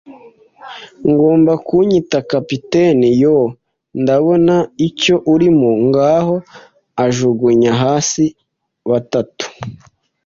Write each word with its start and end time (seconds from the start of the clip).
ngomba 1.11 1.53
kunyita 1.67 2.17
capitaine. 2.31 3.07
Yoo, 3.21 3.45
ndabona 4.01 4.55
icyo 4.87 5.15
urimo- 5.33 5.69
ngaho”; 5.87 6.35
ajugunya 7.05 7.71
hasi 7.81 8.23
batatu 8.89 9.45